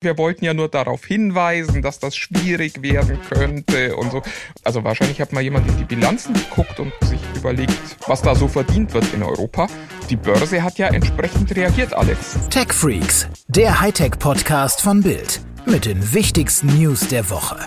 [0.00, 4.22] Wir wollten ja nur darauf hinweisen, dass das schwierig werden könnte und so.
[4.62, 7.74] Also wahrscheinlich hat mal jemand in die Bilanzen geguckt und sich überlegt,
[8.06, 9.66] was da so verdient wird in Europa.
[10.08, 12.38] Die Börse hat ja entsprechend reagiert, Alex.
[12.48, 17.58] Tech Freaks, der Hightech-Podcast von Bild mit den wichtigsten News der Woche.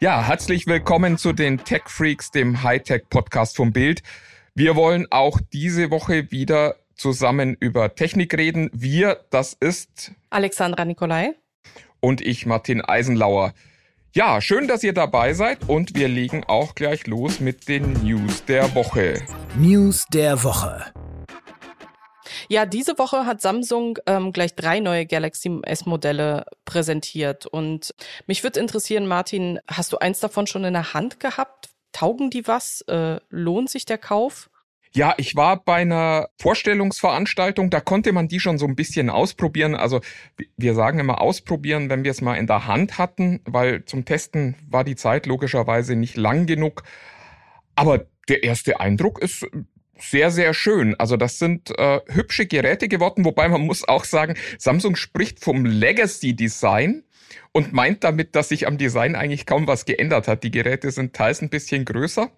[0.00, 4.02] Ja, herzlich willkommen zu den Tech Freaks, dem Hightech-Podcast von Bild.
[4.54, 8.70] Wir wollen auch diese Woche wieder zusammen über Technik reden.
[8.72, 11.34] Wir, das ist Alexandra Nikolai
[12.00, 13.52] und ich, Martin Eisenlauer.
[14.14, 18.44] Ja, schön, dass ihr dabei seid und wir legen auch gleich los mit den News
[18.46, 19.22] der Woche.
[19.58, 20.86] News der Woche.
[22.48, 27.46] Ja, diese Woche hat Samsung ähm, gleich drei neue Galaxy S-Modelle präsentiert.
[27.46, 27.94] Und
[28.26, 31.68] mich würde interessieren, Martin, hast du eins davon schon in der Hand gehabt?
[31.92, 32.82] Taugen die was?
[32.82, 34.48] Äh, lohnt sich der Kauf?
[34.96, 39.74] Ja, ich war bei einer Vorstellungsveranstaltung, da konnte man die schon so ein bisschen ausprobieren.
[39.74, 40.00] Also
[40.56, 44.54] wir sagen immer ausprobieren, wenn wir es mal in der Hand hatten, weil zum Testen
[44.66, 46.82] war die Zeit logischerweise nicht lang genug.
[47.74, 49.46] Aber der erste Eindruck ist
[49.98, 50.94] sehr, sehr schön.
[50.98, 55.66] Also das sind äh, hübsche Geräte geworden, wobei man muss auch sagen, Samsung spricht vom
[55.66, 57.04] Legacy Design
[57.52, 60.42] und meint damit, dass sich am Design eigentlich kaum was geändert hat.
[60.42, 62.30] Die Geräte sind teils ein bisschen größer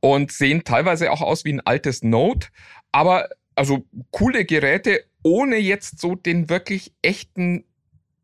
[0.00, 2.48] und sehen teilweise auch aus wie ein altes Note,
[2.92, 7.64] aber also coole Geräte ohne jetzt so den wirklich echten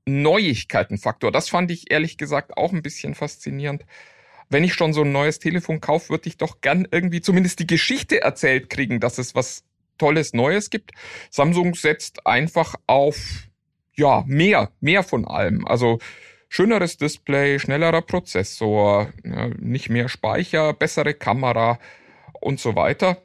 [0.06, 1.32] Neuigkeitenfaktor.
[1.32, 3.84] Das fand ich ehrlich gesagt auch ein bisschen faszinierend.
[4.48, 7.66] Wenn ich schon so ein neues Telefon kaufe, würde ich doch gern irgendwie zumindest die
[7.66, 9.64] Geschichte erzählt kriegen, dass es was
[9.98, 10.92] Tolles Neues gibt.
[11.30, 13.48] Samsung setzt einfach auf,
[13.94, 15.66] ja, mehr, mehr von allem.
[15.66, 15.98] Also
[16.48, 19.12] schöneres Display, schnellerer Prozessor,
[19.58, 21.78] nicht mehr Speicher, bessere Kamera
[22.40, 23.22] und so weiter.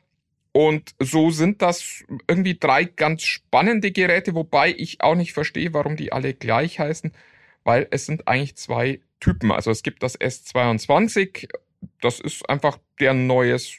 [0.54, 5.96] Und so sind das irgendwie drei ganz spannende Geräte, wobei ich auch nicht verstehe, warum
[5.96, 7.14] die alle gleich heißen,
[7.64, 9.52] weil es sind eigentlich zwei Typen.
[9.52, 11.48] Also es gibt das S22,
[12.02, 13.78] das ist einfach der neues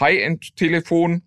[0.00, 1.22] High-End-Telefon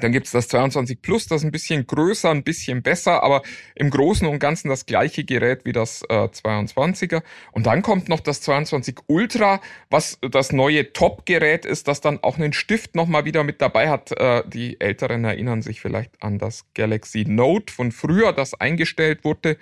[0.00, 3.42] dann gibt's das 22 Plus, das ist ein bisschen größer, ein bisschen besser, aber
[3.76, 7.22] im Großen und Ganzen das gleiche Gerät wie das äh, 22er.
[7.52, 9.60] Und dann kommt noch das 22 Ultra,
[9.90, 14.10] was das neue Top-Gerät ist, das dann auch einen Stift nochmal wieder mit dabei hat.
[14.18, 19.58] Äh, die Älteren erinnern sich vielleicht an das Galaxy Note von früher, das eingestellt wurde.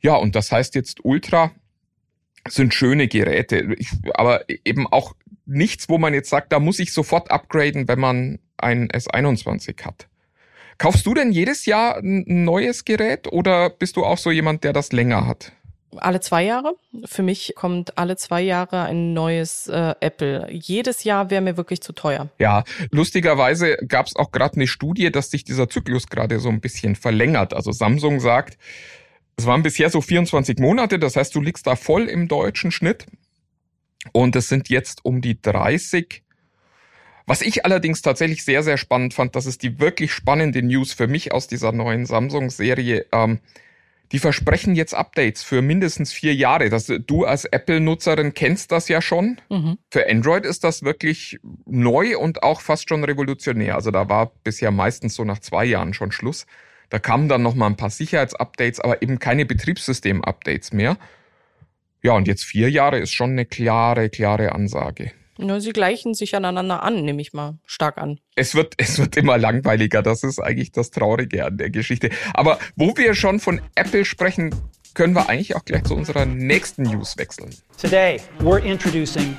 [0.00, 1.50] Ja, und das heißt jetzt Ultra
[2.46, 3.74] sind schöne Geräte,
[4.12, 5.14] aber eben auch
[5.46, 10.08] nichts, wo man jetzt sagt, da muss ich sofort upgraden, wenn man ein S21 hat.
[10.78, 14.72] Kaufst du denn jedes Jahr ein neues Gerät oder bist du auch so jemand, der
[14.72, 15.52] das länger hat?
[15.96, 16.74] Alle zwei Jahre.
[17.04, 20.48] Für mich kommt alle zwei Jahre ein neues äh, Apple.
[20.50, 22.28] Jedes Jahr wäre mir wirklich zu teuer.
[22.40, 26.60] Ja, lustigerweise gab es auch gerade eine Studie, dass sich dieser Zyklus gerade so ein
[26.60, 27.54] bisschen verlängert.
[27.54, 28.58] Also Samsung sagt,
[29.36, 33.06] es waren bisher so 24 Monate, das heißt, du liegst da voll im deutschen Schnitt.
[34.12, 36.22] Und es sind jetzt um die 30.
[37.26, 41.06] Was ich allerdings tatsächlich sehr, sehr spannend fand, das ist die wirklich spannende News für
[41.06, 43.06] mich aus dieser neuen Samsung-Serie.
[43.12, 43.40] Ähm,
[44.12, 46.68] die versprechen jetzt Updates für mindestens vier Jahre.
[46.68, 49.40] Das, du als Apple-Nutzerin kennst das ja schon.
[49.48, 49.78] Mhm.
[49.90, 53.74] Für Android ist das wirklich neu und auch fast schon revolutionär.
[53.74, 56.46] Also da war bisher meistens so nach zwei Jahren schon Schluss.
[56.90, 60.98] Da kamen dann noch mal ein paar Sicherheitsupdates, aber eben keine Betriebssystem-Updates mehr.
[62.02, 65.12] Ja, und jetzt vier Jahre ist schon eine klare, klare Ansage.
[65.38, 68.20] Ja, sie gleichen sich aneinander an, nehme ich mal stark an.
[68.36, 70.02] Es wird, es wird immer langweiliger.
[70.02, 72.10] Das ist eigentlich das Traurige an der Geschichte.
[72.32, 74.54] Aber wo wir schon von Apple sprechen,
[74.94, 77.50] können wir eigentlich auch gleich zu unserer nächsten News wechseln.
[77.80, 79.36] Today we're introducing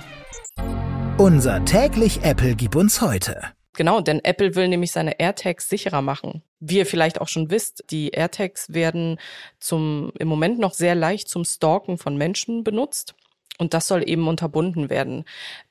[1.17, 3.41] unser täglich Apple gib uns heute.
[3.77, 6.43] Genau, denn Apple will nämlich seine AirTags sicherer machen.
[6.59, 9.17] Wie ihr vielleicht auch schon wisst, die AirTags werden
[9.57, 13.15] zum, im Moment noch sehr leicht zum Stalken von Menschen benutzt.
[13.57, 15.23] Und das soll eben unterbunden werden.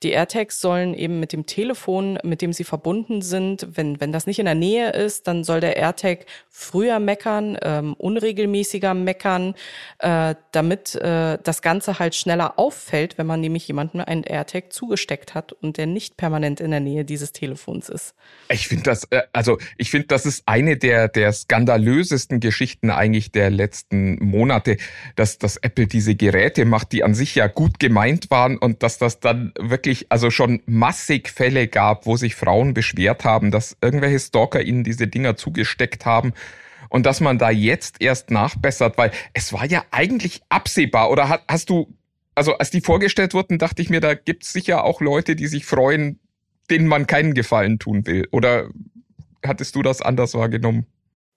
[0.03, 4.27] Die AirTags sollen eben mit dem Telefon, mit dem sie verbunden sind, wenn, wenn das
[4.27, 9.55] nicht in der Nähe ist, dann soll der AirTag früher meckern, ähm, unregelmäßiger meckern,
[9.99, 15.35] äh, damit äh, das Ganze halt schneller auffällt, wenn man nämlich jemandem einen AirTag zugesteckt
[15.35, 18.15] hat und der nicht permanent in der Nähe dieses Telefons ist.
[18.49, 23.31] Ich finde das, äh, also ich finde, das ist eine der, der skandalösesten Geschichten eigentlich
[23.31, 24.79] der letzten Monate,
[25.17, 28.99] dass, dass Apple diese Geräte macht, die an sich ja gut gemeint waren und dass
[28.99, 34.21] das dann wirklich also schon massig Fälle gab, wo sich Frauen beschwert haben, dass irgendwelche
[34.21, 36.33] Stalker ihnen diese Dinger zugesteckt haben
[36.89, 41.43] und dass man da jetzt erst nachbessert, weil es war ja eigentlich absehbar oder hast,
[41.49, 41.95] hast du
[42.35, 45.65] also als die vorgestellt wurden, dachte ich mir, da gibt's sicher auch Leute, die sich
[45.65, 46.19] freuen,
[46.71, 48.27] denen man keinen Gefallen tun will.
[48.33, 48.69] Oder
[49.45, 50.87] hattest du das anders wahrgenommen?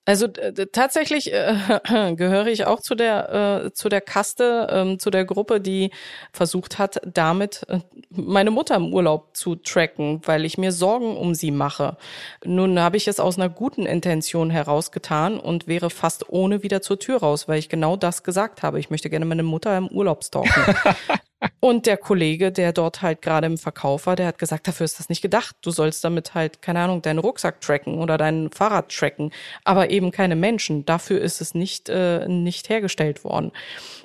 [0.08, 1.54] Also tatsächlich äh,
[2.16, 5.92] gehöre ich auch zu der äh, zu der Kaste, ähm, zu der Gruppe, die
[6.32, 11.36] versucht hat, damit äh, meine Mutter im Urlaub zu tracken, weil ich mir Sorgen um
[11.36, 11.98] sie mache.
[12.46, 17.00] Nun habe ich es aus einer guten Intention herausgetan und wäre fast ohne wieder zur
[17.00, 18.80] Tür raus, weil ich genau das gesagt habe.
[18.80, 20.74] Ich möchte gerne meine Mutter im Urlaub stalken.
[21.60, 25.00] Und der Kollege, der dort halt gerade im Verkauf war, der hat gesagt, dafür ist
[25.00, 25.56] das nicht gedacht.
[25.62, 29.32] Du sollst damit halt, keine Ahnung, deinen Rucksack tracken oder dein Fahrrad tracken,
[29.64, 30.86] aber eben keine Menschen.
[30.86, 33.52] Dafür ist es nicht, äh, nicht hergestellt worden.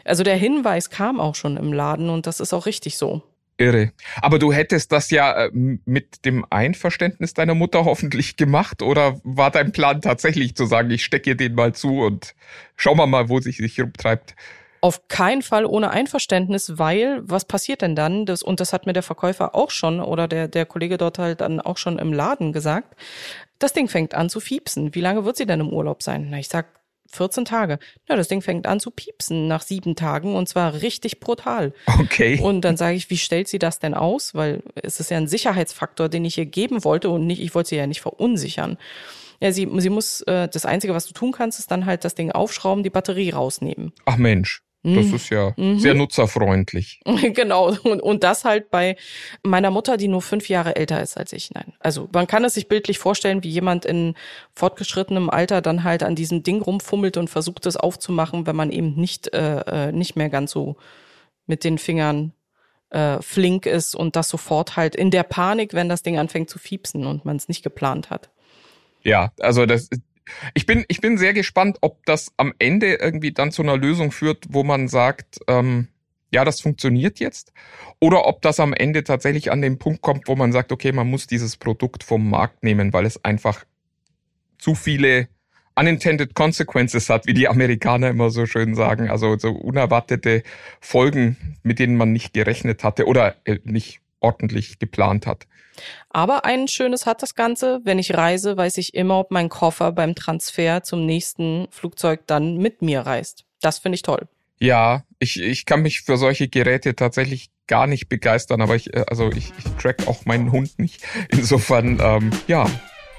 [0.05, 3.23] Also der Hinweis kam auch schon im Laden und das ist auch richtig so.
[3.59, 3.93] Irre.
[4.21, 9.51] Aber du hättest das ja äh, mit dem Einverständnis deiner Mutter hoffentlich gemacht oder war
[9.51, 12.35] dein Plan tatsächlich zu sagen, ich stecke dir den mal zu und
[12.77, 14.35] schauen wir mal, wo sich sich rumtreibt?
[14.83, 18.27] Auf keinen Fall ohne Einverständnis, weil was passiert denn dann?
[18.27, 21.41] Das, und das hat mir der Verkäufer auch schon oder der, der Kollege dort halt
[21.41, 22.97] dann auch schon im Laden gesagt.
[23.61, 24.95] Das Ding fängt an zu fiepsen.
[24.95, 26.27] Wie lange wird sie denn im Urlaub sein?
[26.31, 26.67] Na, ich sag
[27.13, 27.79] 14 Tage.
[28.09, 31.73] Ja, das Ding fängt an zu piepsen nach sieben Tagen und zwar richtig brutal.
[32.01, 32.41] Okay.
[32.41, 34.35] Und dann sage ich, wie stellt sie das denn aus?
[34.35, 37.71] Weil es ist ja ein Sicherheitsfaktor, den ich ihr geben wollte und nicht, ich wollte
[37.71, 38.79] sie ja nicht verunsichern.
[39.41, 42.15] Ja, sie, sie muss, äh, das Einzige, was du tun kannst, ist dann halt das
[42.15, 43.93] Ding aufschrauben, die Batterie rausnehmen.
[44.07, 44.63] Ach Mensch.
[44.85, 45.15] Das mhm.
[45.15, 45.79] ist ja mhm.
[45.79, 47.01] sehr nutzerfreundlich.
[47.35, 47.73] genau.
[47.85, 48.97] Und, und das halt bei
[49.45, 51.53] meiner Mutter, die nur fünf Jahre älter ist als ich.
[51.53, 51.73] Nein.
[51.79, 54.15] Also man kann es sich bildlich vorstellen, wie jemand in
[54.55, 58.95] fortgeschrittenem Alter dann halt an diesem Ding rumfummelt und versucht es aufzumachen, wenn man eben
[58.97, 60.77] nicht, äh, äh, nicht mehr ganz so
[61.47, 62.33] mit den Fingern
[62.91, 66.59] äh, flink ist und das sofort halt in der Panik, wenn das Ding anfängt zu
[66.59, 68.31] fiepsen und man es nicht geplant hat.
[69.05, 69.89] Ja, also das,
[70.55, 74.13] ich bin, ich bin sehr gespannt, ob das am Ende irgendwie dann zu einer Lösung
[74.13, 75.89] führt, wo man sagt, ähm,
[76.33, 77.53] ja, das funktioniert jetzt.
[78.01, 81.09] Oder ob das am Ende tatsächlich an den Punkt kommt, wo man sagt, okay, man
[81.09, 83.65] muss dieses Produkt vom Markt nehmen, weil es einfach
[84.59, 85.29] zu viele
[85.75, 89.11] unintended consequences hat, wie die Amerikaner immer so schön sagen.
[89.11, 90.43] Also so unerwartete
[90.81, 95.47] Folgen, mit denen man nicht gerechnet hatte oder äh, nicht ordentlich geplant hat.
[96.11, 97.81] Aber ein schönes hat das Ganze.
[97.85, 102.59] Wenn ich reise, weiß ich immer, ob mein Koffer beim Transfer zum nächsten Flugzeug dann
[102.59, 103.45] mit mir reist.
[103.61, 104.29] Das finde ich toll.
[104.59, 109.05] Ja, ich, ich kann mich für solche Geräte tatsächlich gar nicht begeistern, aber ich, äh,
[109.09, 111.03] also ich, ich track auch meinen Hund nicht.
[111.31, 112.69] Insofern, ähm, ja,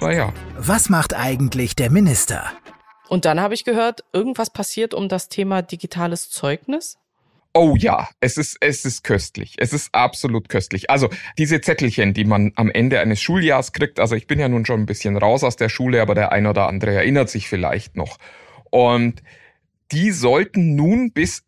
[0.00, 0.32] naja.
[0.56, 2.50] Was macht eigentlich der Minister?
[3.08, 6.98] Und dann habe ich gehört, irgendwas passiert um das Thema digitales Zeugnis.
[7.56, 9.54] Oh ja, es ist, es ist köstlich.
[9.58, 10.90] Es ist absolut köstlich.
[10.90, 11.08] Also
[11.38, 14.80] diese Zettelchen, die man am Ende eines Schuljahrs kriegt, also ich bin ja nun schon
[14.80, 18.18] ein bisschen raus aus der Schule, aber der ein oder andere erinnert sich vielleicht noch.
[18.70, 19.22] Und
[19.92, 21.44] die sollten nun bis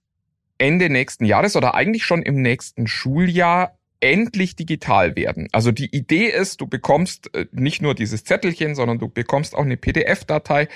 [0.59, 5.49] Ende nächsten Jahres oder eigentlich schon im nächsten Schuljahr endlich digital werden.
[5.51, 9.65] Also die Idee ist, du bekommst äh, nicht nur dieses Zettelchen, sondern du bekommst auch
[9.65, 10.69] eine PDF-Datei,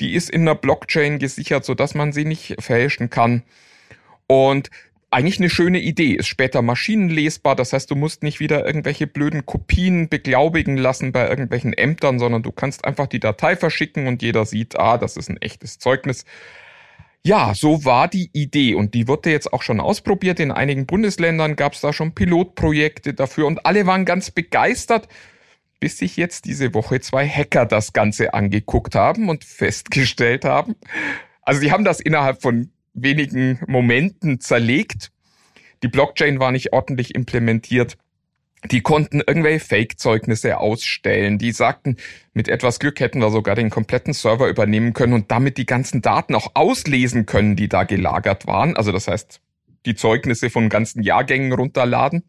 [0.00, 3.42] die ist in einer Blockchain gesichert, sodass man sie nicht fälschen kann.
[4.28, 4.70] Und
[5.10, 9.46] eigentlich eine schöne Idee, ist später maschinenlesbar, das heißt, du musst nicht wieder irgendwelche blöden
[9.46, 14.44] Kopien beglaubigen lassen bei irgendwelchen Ämtern, sondern du kannst einfach die Datei verschicken und jeder
[14.44, 16.24] sieht, ah, das ist ein echtes Zeugnis.
[17.24, 18.74] Ja, so war die Idee.
[18.74, 20.40] Und die wurde jetzt auch schon ausprobiert.
[20.40, 23.46] In einigen Bundesländern gab es da schon Pilotprojekte dafür.
[23.46, 25.08] Und alle waren ganz begeistert,
[25.80, 30.76] bis sich jetzt diese Woche zwei Hacker das Ganze angeguckt haben und festgestellt haben,
[31.42, 32.70] also die haben das innerhalb von
[33.02, 35.10] wenigen Momenten zerlegt.
[35.82, 37.96] Die Blockchain war nicht ordentlich implementiert.
[38.70, 41.38] Die konnten irgendwelche Fake-Zeugnisse ausstellen.
[41.38, 41.96] Die sagten,
[42.32, 46.02] mit etwas Glück hätten wir sogar den kompletten Server übernehmen können und damit die ganzen
[46.02, 48.76] Daten auch auslesen können, die da gelagert waren.
[48.76, 49.40] Also das heißt,
[49.86, 52.24] die Zeugnisse von ganzen Jahrgängen runterladen.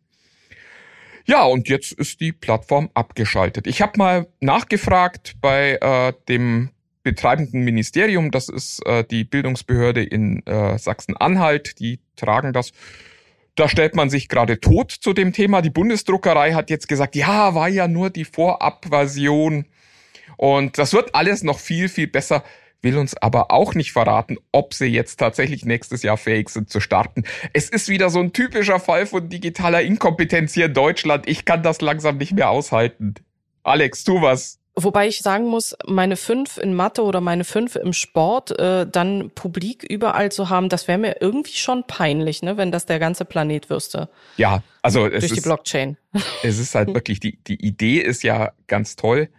[1.26, 3.68] Ja, und jetzt ist die Plattform abgeschaltet.
[3.68, 6.70] Ich habe mal nachgefragt bei äh, dem
[7.04, 12.72] betreibenden Ministerium, das ist äh, die Bildungsbehörde in äh, Sachsen-Anhalt, die tragen das.
[13.56, 15.62] Da stellt man sich gerade tot zu dem Thema.
[15.62, 19.66] Die Bundesdruckerei hat jetzt gesagt, ja, war ja nur die Vorabversion.
[20.38, 22.44] Und das wird alles noch viel, viel besser,
[22.82, 26.80] will uns aber auch nicht verraten, ob sie jetzt tatsächlich nächstes Jahr fähig sind zu
[26.80, 27.24] starten.
[27.52, 31.28] Es ist wieder so ein typischer Fall von digitaler Inkompetenz hier in Deutschland.
[31.28, 33.16] Ich kann das langsam nicht mehr aushalten.
[33.64, 34.59] Alex, tu was.
[34.84, 39.32] Wobei ich sagen muss, meine fünf in Mathe oder meine fünf im Sport äh, dann
[39.34, 43.26] publik überall zu haben, das wäre mir irgendwie schon peinlich, ne, wenn das der ganze
[43.26, 44.10] Planet wüsste.
[44.38, 45.98] Ja, also es durch ist, die Blockchain.
[46.44, 49.30] Es ist halt wirklich die die Idee ist ja ganz toll,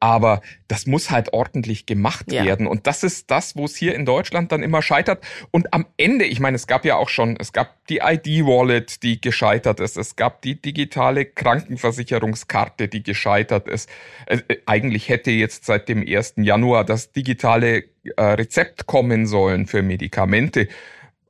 [0.00, 2.44] aber das muss halt ordentlich gemacht Ja.
[2.44, 2.66] werden.
[2.66, 5.24] Und das ist das, wo es hier in Deutschland dann immer scheitert.
[5.50, 9.20] Und am Ende, ich meine, es gab ja auch schon, es gab die ID-Wallet, die
[9.20, 9.96] gescheitert ist.
[9.96, 13.88] Es gab die digitale Krankenversicherungskarte, die gescheitert ist.
[14.26, 16.34] Äh, äh, eigentlich hätte jetzt seit dem 1.
[16.38, 17.84] Januar das digitale
[18.16, 20.68] äh, Rezept kommen sollen für Medikamente.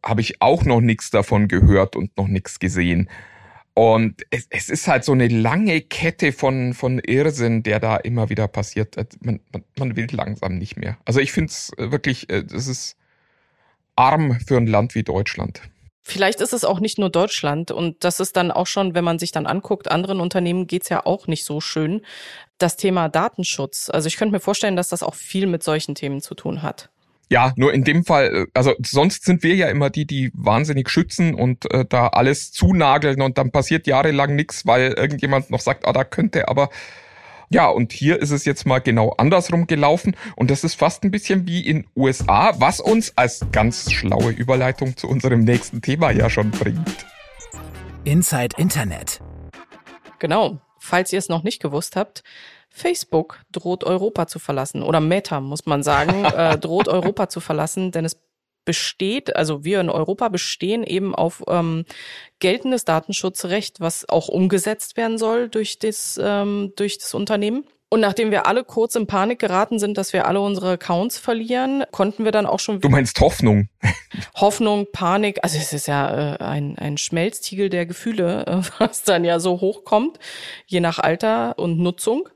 [0.05, 3.09] Habe ich auch noch nichts davon gehört und noch nichts gesehen.
[3.75, 8.31] Und es, es ist halt so eine lange Kette von, von Irrsinn, der da immer
[8.31, 8.97] wieder passiert.
[8.97, 10.97] Äh, Man, man, man will langsam nicht mehr.
[11.05, 12.97] Also ich finde es wirklich, äh, das ist
[13.97, 15.61] arm für ein Land wie Deutschland.
[16.07, 19.19] Vielleicht ist es auch nicht nur Deutschland und das ist dann auch schon, wenn man
[19.19, 22.03] sich dann anguckt, anderen Unternehmen geht's ja auch nicht so schön.
[22.59, 23.89] Das Thema Datenschutz.
[23.91, 26.91] Also ich könnte mir vorstellen, dass das auch viel mit solchen Themen zu tun hat.
[27.31, 30.91] Ja, nur in dem Fall, äh, also sonst sind wir ja immer die, die wahnsinnig
[30.91, 35.87] schützen und äh, da alles zunageln und dann passiert jahrelang nichts, weil irgendjemand noch sagt,
[35.87, 36.71] ah, da könnte aber.
[37.51, 41.11] Ja, und hier ist es jetzt mal genau andersrum gelaufen und das ist fast ein
[41.11, 46.31] bisschen wie in USA, was uns als ganz schlaue Überleitung zu unserem nächsten Thema ja
[46.31, 47.07] schon bringt.
[48.05, 49.21] Inside Internet.
[50.19, 50.61] Genau.
[50.79, 52.23] Falls ihr es noch nicht gewusst habt,
[52.77, 57.93] Facebook droht Europa zu verlassen oder Meta, muss man sagen, äh, droht Europa zu verlassen,
[57.93, 58.21] denn es
[58.65, 61.85] besteht, also wir in Europa bestehen eben auf ähm,
[62.41, 67.65] geltendes Datenschutzrecht, was auch umgesetzt werden soll durch das, ähm, durch das Unternehmen.
[67.91, 71.85] Und nachdem wir alle kurz in Panik geraten sind, dass wir alle unsere Accounts verlieren,
[71.93, 73.69] konnten wir dann auch schon Du meinst Hoffnung?
[74.35, 79.25] Hoffnung, Panik, also es ist ja äh, ein, ein Schmelztiegel der Gefühle, äh, was dann
[79.25, 80.19] ja so hochkommt,
[80.67, 82.29] je nach Alter und Nutzung.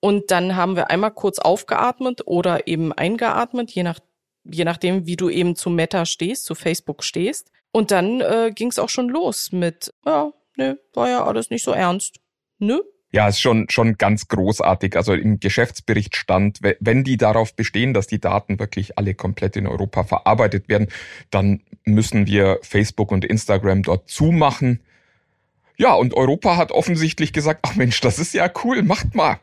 [0.00, 3.98] Und dann haben wir einmal kurz aufgeatmet oder eben eingeatmet, je, nach,
[4.44, 7.50] je nachdem, wie du eben zu Meta stehst, zu Facebook stehst.
[7.70, 11.62] Und dann äh, ging es auch schon los mit, ja, nö, war ja alles nicht
[11.62, 12.16] so ernst.
[12.58, 12.80] Nö,
[13.12, 14.96] Ja, ist schon, schon ganz großartig.
[14.96, 19.56] Also im Geschäftsbericht stand, we- wenn die darauf bestehen, dass die Daten wirklich alle komplett
[19.56, 20.88] in Europa verarbeitet werden,
[21.30, 24.80] dann müssen wir Facebook und Instagram dort zumachen.
[25.76, 29.38] Ja, und Europa hat offensichtlich gesagt, ach Mensch, das ist ja cool, macht mal.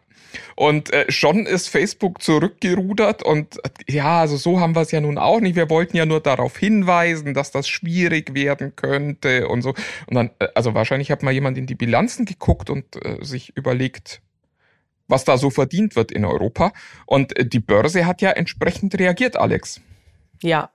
[0.55, 5.17] Und äh, schon ist Facebook zurückgerudert und ja, also so haben wir es ja nun
[5.17, 5.55] auch nicht.
[5.55, 9.74] Wir wollten ja nur darauf hinweisen, dass das schwierig werden könnte und so.
[10.07, 13.55] Und dann, äh, also wahrscheinlich hat mal jemand in die Bilanzen geguckt und äh, sich
[13.55, 14.22] überlegt,
[15.07, 16.74] was da so verdient wird in Europa.
[17.05, 19.81] Und äh, die Börse hat ja entsprechend reagiert, Alex.
[20.41, 20.69] Ja,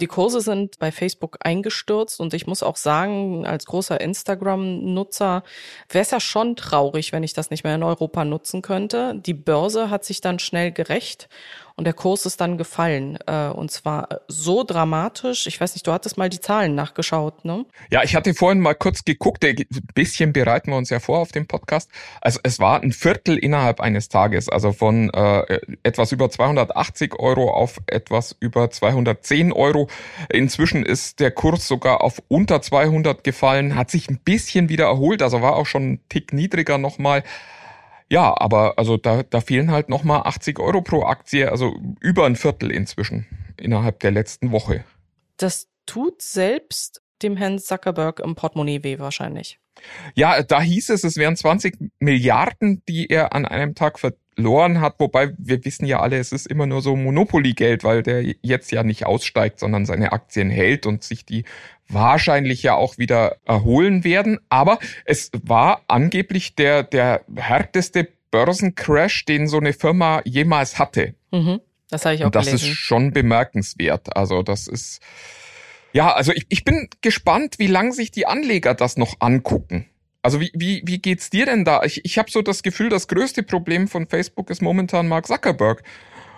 [0.00, 5.42] die Kurse sind bei Facebook eingestürzt und ich muss auch sagen, als großer Instagram-Nutzer
[5.88, 9.14] wäre es ja schon traurig, wenn ich das nicht mehr in Europa nutzen könnte.
[9.16, 11.28] Die Börse hat sich dann schnell gerecht
[11.76, 13.18] und der Kurs ist dann gefallen.
[13.26, 15.46] Äh, Und zwar so dramatisch.
[15.46, 17.66] Ich weiß nicht, du hattest mal die Zahlen nachgeschaut, ne?
[17.90, 19.56] Ja, ich hatte vorhin mal kurz geguckt, ein
[19.94, 21.90] bisschen bereiten wir uns ja vor auf dem Podcast.
[22.20, 27.50] Also es war ein Viertel innerhalb eines Tages, also von äh, etwas über 280 Euro
[27.50, 29.88] auf etwas über 210 Euro.
[30.28, 35.22] Inzwischen ist der Kurs sogar auf unter 200 gefallen, hat sich ein bisschen wieder erholt,
[35.22, 37.24] also war auch schon ein Tick niedriger nochmal.
[38.10, 42.36] Ja, aber also da, da fehlen halt nochmal 80 Euro pro Aktie, also über ein
[42.36, 44.84] Viertel inzwischen innerhalb der letzten Woche.
[45.36, 49.58] Das tut selbst dem Herrn Zuckerberg im Portemonnaie weh wahrscheinlich.
[50.14, 53.98] Ja, da hieß es, es wären 20 Milliarden, die er an einem Tag
[54.34, 58.22] verloren hat, wobei wir wissen ja alle, es ist immer nur so Monopoly-Geld, weil der
[58.42, 61.44] jetzt ja nicht aussteigt, sondern seine Aktien hält und sich die
[61.88, 64.38] wahrscheinlich ja auch wieder erholen werden.
[64.48, 71.14] Aber es war angeblich der, der härteste Börsencrash, den so eine Firma jemals hatte.
[71.30, 71.60] Mhm.
[71.90, 72.70] Das habe ich auch Und das gelesen.
[72.70, 74.16] ist schon bemerkenswert.
[74.16, 75.00] Also das ist,
[75.92, 79.86] ja, also ich, ich bin gespannt, wie lang sich die Anleger das noch angucken.
[80.24, 81.82] Also wie, wie, wie geht's dir denn da?
[81.82, 85.82] Ich, ich habe so das Gefühl, das größte Problem von Facebook ist momentan Mark Zuckerberg.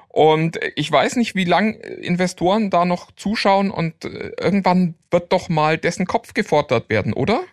[0.09, 5.49] Und ich weiß nicht, wie lang Investoren da noch zuschauen und äh, irgendwann wird doch
[5.49, 7.45] mal dessen Kopf gefordert werden, oder?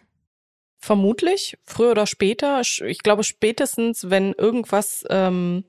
[0.80, 2.62] Vermutlich, früher oder später.
[2.62, 5.66] Ich glaube spätestens, wenn irgendwas ähm,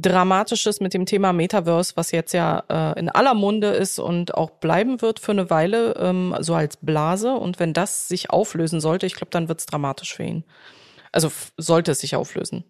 [0.00, 4.50] Dramatisches mit dem Thema Metaverse, was jetzt ja äh, in aller Munde ist und auch
[4.50, 7.32] bleiben wird für eine Weile, ähm, so als Blase.
[7.34, 10.44] Und wenn das sich auflösen sollte, ich glaube, dann wird es dramatisch für ihn.
[11.12, 12.64] Also sollte es sich auflösen.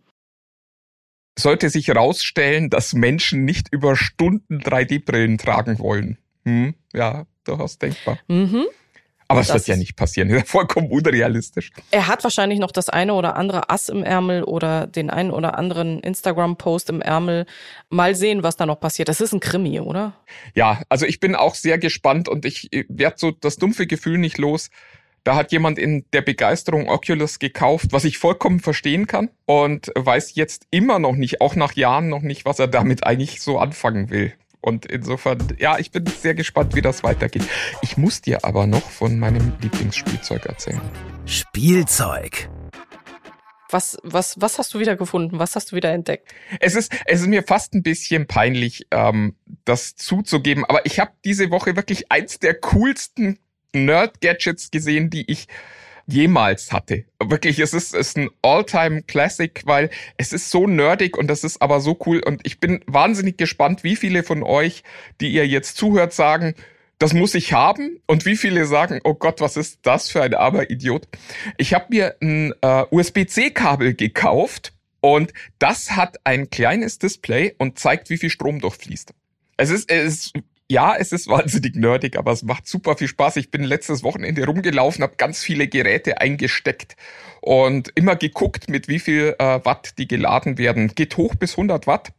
[1.38, 6.18] Sollte sich herausstellen, dass Menschen nicht über Stunden 3D-Brillen tragen wollen.
[6.44, 8.18] Hm, ja, durchaus denkbar.
[8.28, 8.66] Mhm.
[9.30, 10.28] Aber es Das wird ja nicht passieren.
[10.28, 11.70] Das ist ja vollkommen unrealistisch.
[11.92, 15.56] Er hat wahrscheinlich noch das eine oder andere Ass im Ärmel oder den einen oder
[15.56, 17.46] anderen Instagram-Post im Ärmel.
[17.90, 19.08] Mal sehen, was da noch passiert.
[19.08, 20.14] Das ist ein Krimi, oder?
[20.54, 24.38] Ja, also ich bin auch sehr gespannt und ich werde so das dumpfe Gefühl nicht
[24.38, 24.70] los,
[25.22, 30.34] Da hat jemand in der Begeisterung Oculus gekauft, was ich vollkommen verstehen kann und weiß
[30.34, 34.08] jetzt immer noch nicht, auch nach Jahren noch nicht, was er damit eigentlich so anfangen
[34.08, 34.32] will.
[34.60, 37.44] Und insofern, ja, ich bin sehr gespannt, wie das weitergeht.
[37.82, 40.80] Ich muss dir aber noch von meinem Lieblingsspielzeug erzählen.
[41.24, 42.50] Spielzeug.
[43.70, 45.38] Was, was, was hast du wieder gefunden?
[45.38, 46.28] Was hast du wieder entdeckt?
[46.58, 51.12] Es ist, es ist mir fast ein bisschen peinlich, ähm, das zuzugeben, aber ich habe
[51.24, 53.38] diese Woche wirklich eins der coolsten
[53.72, 55.46] Nerd-Gadgets gesehen, die ich
[56.10, 57.04] jemals hatte.
[57.22, 61.60] Wirklich, es ist, es ist ein All-Time-Classic, weil es ist so nerdig und das ist
[61.62, 64.82] aber so cool und ich bin wahnsinnig gespannt, wie viele von euch,
[65.20, 66.54] die ihr jetzt zuhört, sagen,
[67.00, 68.00] das muss ich haben.
[68.06, 71.08] Und wie viele sagen, oh Gott, was ist das für ein armer Idiot?
[71.56, 78.10] Ich habe mir ein äh, USB-C-Kabel gekauft und das hat ein kleines Display und zeigt,
[78.10, 79.14] wie viel Strom durchfließt.
[79.56, 80.32] Es ist, es ist
[80.70, 83.36] ja, es ist wahnsinnig nerdig, aber es macht super viel Spaß.
[83.36, 86.96] Ich bin letztes Wochenende rumgelaufen, habe ganz viele Geräte eingesteckt
[87.40, 90.94] und immer geguckt, mit wie viel äh, Watt die geladen werden.
[90.94, 92.12] Geht hoch bis 100 Watt.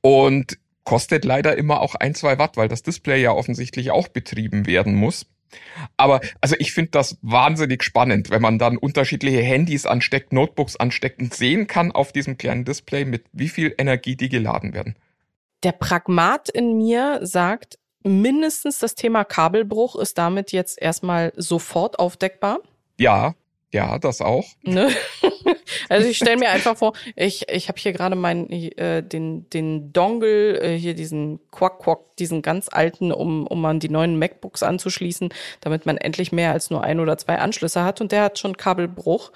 [0.00, 4.64] Und Kostet leider immer auch ein, zwei Watt, weil das Display ja offensichtlich auch betrieben
[4.64, 5.26] werden muss.
[5.98, 11.20] Aber also ich finde das wahnsinnig spannend, wenn man dann unterschiedliche Handys ansteckt, Notebooks ansteckt
[11.20, 14.96] und sehen kann auf diesem kleinen Display, mit wie viel Energie die geladen werden.
[15.62, 22.60] Der Pragmat in mir sagt, mindestens das Thema Kabelbruch ist damit jetzt erstmal sofort aufdeckbar.
[22.98, 23.34] Ja,
[23.70, 24.46] ja, das auch.
[24.62, 24.90] Ne?
[25.90, 29.92] Also ich stelle mir einfach vor, ich, ich habe hier gerade meinen äh, den den
[29.92, 34.62] Dongle äh, hier diesen Quack Quack, diesen ganz alten, um um an die neuen MacBooks
[34.62, 35.28] anzuschließen,
[35.60, 38.56] damit man endlich mehr als nur ein oder zwei Anschlüsse hat und der hat schon
[38.56, 39.30] Kabelbruch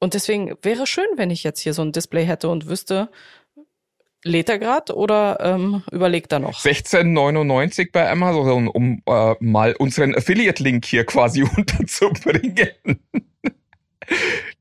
[0.00, 3.08] und deswegen wäre schön, wenn ich jetzt hier so ein Display hätte und wüsste,
[4.24, 6.58] Lädt er grad oder ähm, überlegt er noch?
[6.60, 12.68] 16,99 bei Amazon, um äh, mal unseren Affiliate-Link hier quasi unterzubringen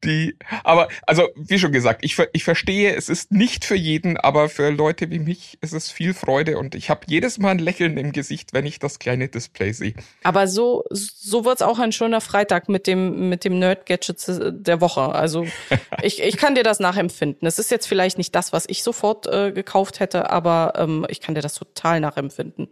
[0.03, 4.47] die, aber, also, wie schon gesagt, ich, ich verstehe, es ist nicht für jeden, aber
[4.47, 7.97] für Leute wie mich ist es viel Freude und ich habe jedes Mal ein Lächeln
[7.97, 9.95] im Gesicht, wenn ich das kleine Display sehe.
[10.23, 15.01] Aber so, so wird's auch ein schöner Freitag mit dem, mit dem Nerd-Gadget der Woche.
[15.01, 15.47] Also,
[16.01, 17.47] ich, ich kann dir das nachempfinden.
[17.47, 21.21] Es ist jetzt vielleicht nicht das, was ich sofort äh, gekauft hätte, aber ähm, ich
[21.21, 22.69] kann dir das total nachempfinden.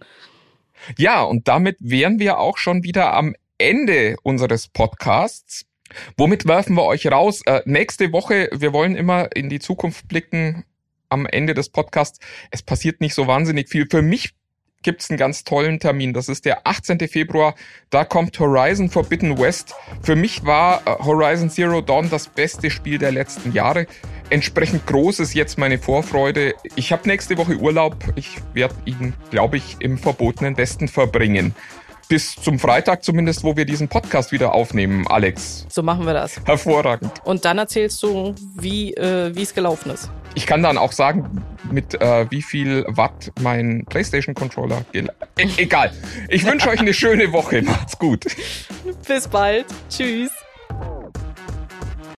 [0.98, 5.66] Ja, und damit wären wir auch schon wieder am Ende unseres Podcasts.
[6.18, 7.42] Womit werfen wir euch raus?
[7.46, 10.66] Äh, nächste Woche, wir wollen immer in die Zukunft blicken
[11.10, 12.20] am Ende des Podcasts.
[12.52, 13.88] Es passiert nicht so wahnsinnig viel.
[13.90, 14.34] Für mich
[14.82, 16.14] gibt's einen ganz tollen Termin.
[16.14, 17.00] Das ist der 18.
[17.08, 17.56] Februar.
[17.90, 19.74] Da kommt Horizon Forbidden West.
[20.02, 23.88] Für mich war äh, Horizon Zero Dawn das beste Spiel der letzten Jahre.
[24.30, 26.56] Entsprechend groß ist jetzt meine Vorfreude.
[26.76, 27.96] Ich habe nächste Woche Urlaub.
[28.16, 31.56] Ich werde ihn, glaube ich, im verbotenen Westen verbringen
[32.08, 35.66] bis zum Freitag zumindest, wo wir diesen Podcast wieder aufnehmen, Alex.
[35.70, 36.40] So machen wir das.
[36.46, 37.12] Hervorragend.
[37.24, 40.10] Und dann erzählst du, wie äh, es gelaufen ist.
[40.36, 44.84] Ich kann dann auch sagen, mit äh, wie viel Watt mein PlayStation-Controller.
[44.94, 45.06] E
[45.58, 45.92] egal.
[46.30, 47.62] Ich wünsche euch eine schöne Woche.
[47.62, 48.26] Macht's gut.
[49.08, 49.66] Bis bald.
[49.90, 50.32] Tschüss.